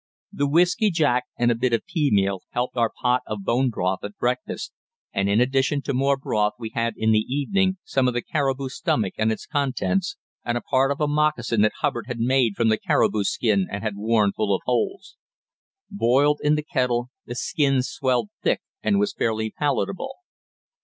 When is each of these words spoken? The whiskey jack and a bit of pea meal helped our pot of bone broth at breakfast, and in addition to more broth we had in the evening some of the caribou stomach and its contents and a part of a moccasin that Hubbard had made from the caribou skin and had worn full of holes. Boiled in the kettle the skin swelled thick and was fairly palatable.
The 0.33 0.47
whiskey 0.49 0.89
jack 0.89 1.25
and 1.37 1.51
a 1.51 1.55
bit 1.55 1.73
of 1.73 1.85
pea 1.85 2.09
meal 2.11 2.39
helped 2.53 2.75
our 2.75 2.89
pot 3.03 3.21
of 3.27 3.43
bone 3.43 3.69
broth 3.69 3.99
at 4.01 4.17
breakfast, 4.17 4.73
and 5.13 5.29
in 5.29 5.39
addition 5.39 5.83
to 5.83 5.93
more 5.93 6.17
broth 6.17 6.53
we 6.57 6.71
had 6.73 6.95
in 6.97 7.11
the 7.11 7.19
evening 7.19 7.77
some 7.83 8.07
of 8.07 8.15
the 8.15 8.23
caribou 8.23 8.67
stomach 8.69 9.13
and 9.19 9.31
its 9.31 9.45
contents 9.45 10.17
and 10.43 10.57
a 10.57 10.61
part 10.61 10.89
of 10.91 11.01
a 11.01 11.07
moccasin 11.07 11.61
that 11.61 11.73
Hubbard 11.81 12.05
had 12.07 12.17
made 12.19 12.55
from 12.55 12.69
the 12.69 12.79
caribou 12.79 13.23
skin 13.25 13.67
and 13.69 13.83
had 13.83 13.95
worn 13.95 14.31
full 14.33 14.55
of 14.55 14.63
holes. 14.65 15.17
Boiled 15.91 16.41
in 16.43 16.55
the 16.55 16.63
kettle 16.63 17.11
the 17.27 17.35
skin 17.35 17.83
swelled 17.83 18.29
thick 18.41 18.61
and 18.81 18.97
was 18.97 19.13
fairly 19.13 19.51
palatable. 19.51 20.15